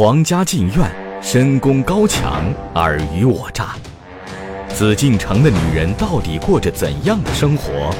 [0.00, 2.42] 皇家禁苑，深宫高墙，
[2.74, 3.74] 尔虞我诈。
[4.72, 7.94] 紫禁城的女人到底过着怎样的生活？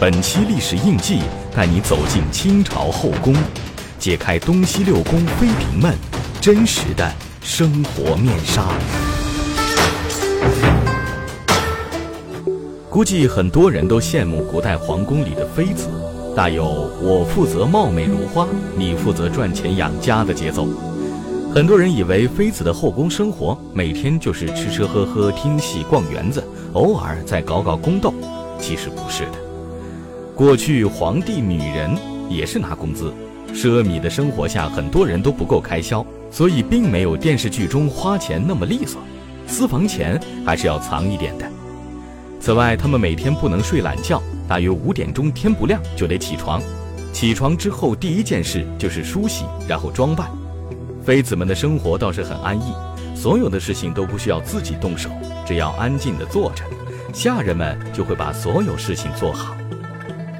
[0.00, 1.20] 本期历史印记
[1.54, 3.34] 带你走进清朝后宫，
[3.98, 5.94] 揭开东西六宫妃嫔们
[6.40, 7.06] 真实的
[7.42, 8.64] 生活面纱。
[12.88, 15.90] 估计很多人都羡慕古代皇宫里的妃子，
[16.34, 16.64] 大有
[17.02, 20.66] 我负责貌美如花，你负责赚钱养家的节奏。
[21.56, 28.12] 很多人以为妃子的后宫生活每天就是吃吃喝喝、听戏、逛园子，偶尔再搞搞宫斗。
[28.60, 29.38] 其实不是的。
[30.34, 31.96] 过去皇帝女人
[32.28, 33.10] 也是拿工资，
[33.54, 39.00] 奢靡的生活下，很多人都不够开销，所以并没有电视剧中花钱那么利索，
[39.46, 41.50] 私房钱还是要藏一点的。
[42.38, 46.60] 此外，他们每天不能睡懒觉，大约五点钟天不亮就得起床，
[47.14, 50.30] 起床之后第一件事就是梳洗，然后装扮。
[51.06, 52.74] 妃子们的生活倒是很安逸，
[53.14, 55.08] 所有的事情都不需要自己动手，
[55.46, 56.64] 只要安静地坐着，
[57.14, 59.56] 下人们就会把所有事情做好。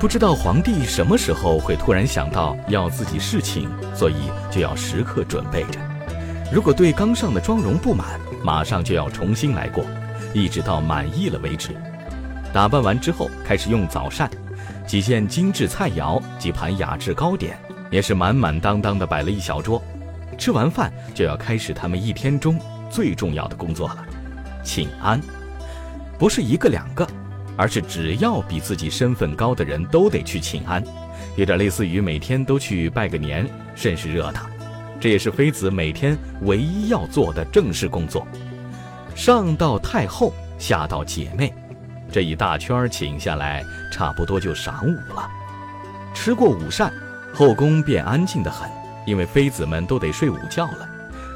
[0.01, 5.79] 不知道皇帝什么时候会突然想到要自己侍寝，所以就要时刻准备着。
[6.53, 9.85] 如果对刚上的妆容不满，马上就要重新来过，
[10.35, 11.77] 一直到满意了为止。
[12.53, 14.29] 打扮完之后，开始用早膳，
[14.85, 17.57] 几件精致菜肴，几盘雅致糕点，
[17.89, 19.81] 也是满满当当的摆了一小桌。
[20.39, 22.59] 吃完饭就要开始他们一天中
[22.91, 24.05] 最重要的工作了，
[24.63, 25.21] 请安，
[26.19, 27.07] 不是一个两个，
[27.57, 30.83] 而是只要比自己身份高的人都得去请安，
[31.37, 34.41] 有点类似于每天都去拜个年，甚是热闹。
[34.99, 38.27] 这也是妃子每天唯一要做的正式工作。
[39.15, 41.53] 上到太后，下到姐妹，
[42.11, 45.29] 这一大圈请下来，差不多就晌午了。
[46.15, 46.91] 吃过午膳，
[47.35, 48.76] 后宫便安静得很。
[49.07, 50.89] 因为妃子们都得睡午觉了，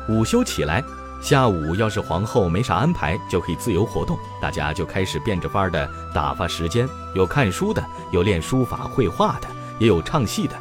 [0.08, 0.84] 午休起来，
[1.22, 9.48] 下午要是皇后没啥安排，就可以自由活动，大家就开始变着法儿的打发时间，有看书的，有练书法绘画的，
[9.78, 10.54] 也有唱戏的。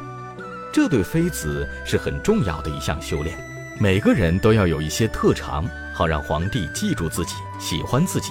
[0.72, 3.36] 这对妃子是很重要的一项修炼，
[3.80, 8.30] 每个人都要有一些特长，好让皇帝记住自己，喜欢自己。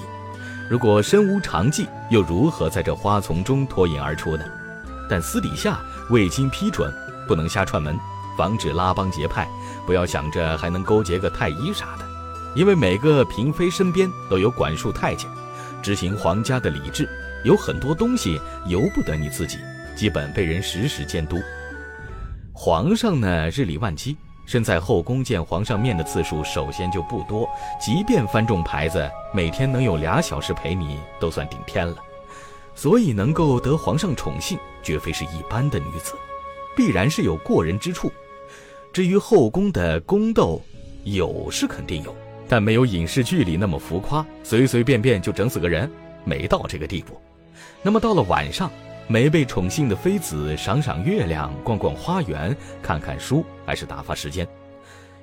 [0.69, 4.45] 如果身无长技，又如何在这花丛中脱颖而出呢？
[5.09, 5.79] 但私底下
[6.11, 6.93] 未经批准，
[7.27, 7.99] 不能瞎串门。
[8.39, 9.45] 防止拉帮结派，
[9.85, 12.05] 不要想着还能勾结个太医啥的，
[12.55, 15.29] 因为每个嫔妃身边都有管束太监，
[15.83, 17.05] 执行皇家的礼制，
[17.43, 19.57] 有很多东西由不得你自己，
[19.93, 21.35] 基本被人实时监督。
[22.53, 27.45] 皇上呢，日理万机，身在后宫见皇上面的次数首先就不多，
[27.77, 31.97] 即便翻重牌子，每天能有俩小时陪你都算顶天了，
[32.73, 36.13] 所以能够得皇上宠幸，绝非是一般的女子，
[36.73, 38.09] 必然是有过人之处。
[38.91, 40.61] 至于后宫的宫斗，
[41.03, 42.13] 有是肯定有，
[42.47, 45.89] 但没有影视剧里那么浮夸，随随便便就整死个人，
[46.25, 47.15] 没到这个地步。
[47.81, 48.69] 那么到了晚上，
[49.07, 54.47] 没被宠幸的妃子赏赏月亮、逛逛花园、看看书，还是打发时间。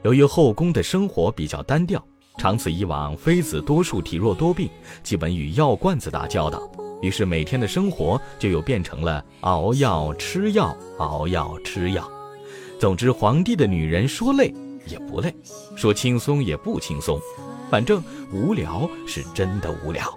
[0.03, 2.03] 由于后宫的生活比较单调，
[2.39, 4.71] 长此以往，妃子多数体弱多病，
[5.03, 6.63] 基本与药罐子打交道，
[7.03, 12.09] 于是每天的生活就又变成了熬药吃药、熬药吃药。
[12.79, 14.55] 总之，皇帝的女人说累
[14.87, 15.35] 也不累，
[15.77, 17.21] 说轻松也不轻松，
[17.71, 20.17] 反正无聊是真的无聊。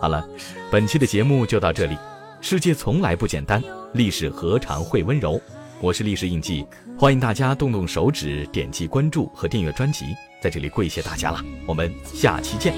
[0.00, 0.26] 好了，
[0.70, 1.96] 本期的节目就到这里。
[2.40, 3.62] 世界从来不简单，
[3.92, 5.40] 历史何尝会温柔？
[5.80, 6.64] 我是历史印记，
[6.98, 10.06] 欢迎大家动动手指点击关注和订阅专辑，
[10.40, 11.44] 在这里跪谢大家了。
[11.66, 12.74] 我们下期见。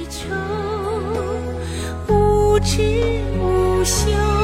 [2.09, 4.42] 无无休。